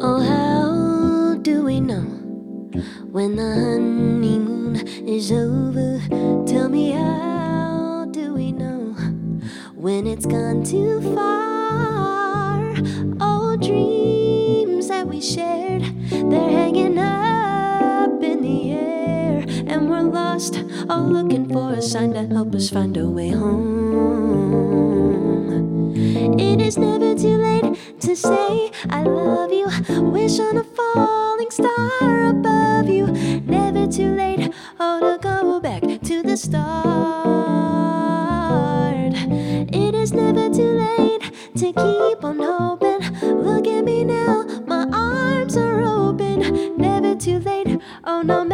[0.00, 2.02] Oh, how do we know
[3.10, 4.76] when the honeymoon
[5.08, 5.98] is over?
[6.46, 8.94] Tell me, how do we know
[9.74, 11.43] when it's gone too far?
[19.74, 23.64] And we're lost, all looking for a sign to help us find a way home.
[26.38, 29.66] It is never too late to say I love you.
[30.12, 33.08] Wish on a falling star above you.
[33.46, 36.84] Never too late, oh, to go back to the start.
[39.74, 43.00] It is never too late to keep on hoping.
[43.42, 46.76] Look at me now, my arms are open.
[46.76, 48.44] Never too late, oh, no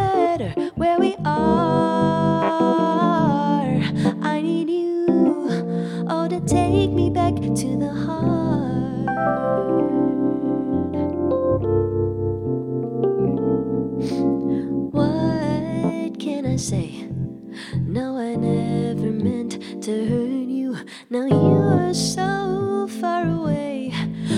[17.74, 20.76] No, I never meant to hurt you.
[21.08, 23.92] Now you are so far away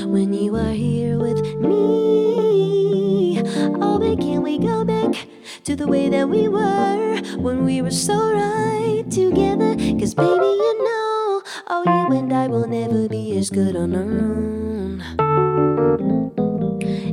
[0.05, 3.43] when you are here with me.
[3.81, 5.27] Oh, but can we go back
[5.65, 9.77] to the way that we were when we were so right together?
[9.99, 14.03] Cause baby, you know, oh, you and I will never be as good on our
[14.03, 15.03] own.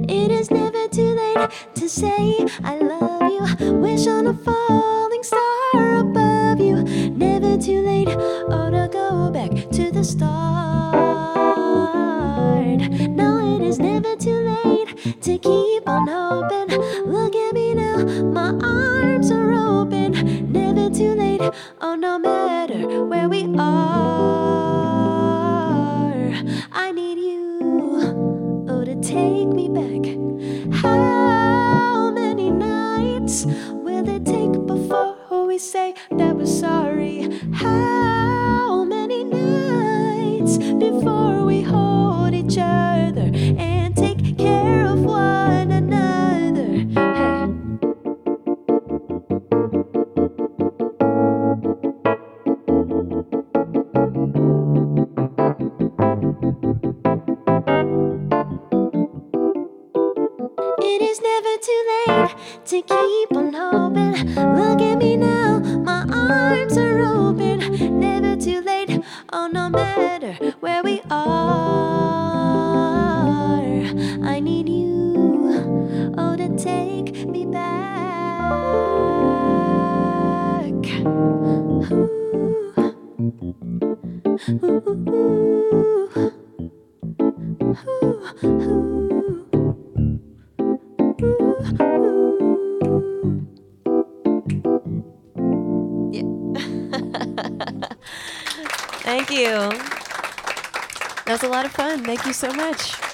[0.09, 3.73] It is never too late to say I love you.
[3.73, 4.33] Wish on a
[5.19, 6.83] falling star above you.
[7.11, 10.99] Never too late, oh, to go back to the start.
[13.09, 16.67] No, it is never too late to keep on hoping.
[17.05, 20.51] Look at me now, my arms are open.
[20.51, 21.41] Never too late,
[21.81, 23.79] oh, no matter where we are.
[26.71, 29.98] I need you, oh, to take me back.
[34.49, 37.39] Will before we say that we're sorry?
[37.53, 42.78] How many nights before we hold each other
[60.81, 62.31] It is never too late
[62.65, 64.13] to keep on hoping.
[64.35, 67.99] Look at me now, my arms are open.
[67.99, 69.03] Never too late,
[69.33, 71.59] oh, no matter where we are.
[74.23, 77.69] I need you, oh, to take me back.
[84.63, 84.63] Ooh.
[84.63, 84.99] Ooh.
[88.43, 88.78] Ooh.
[99.09, 99.57] Thank you.
[101.25, 102.03] That was a lot of fun.
[102.03, 103.08] Thank you so much.